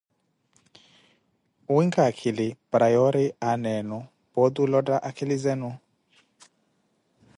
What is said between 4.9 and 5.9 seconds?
akhili zenu.